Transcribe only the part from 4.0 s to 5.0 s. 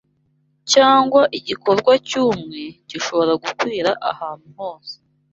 ahantu hose.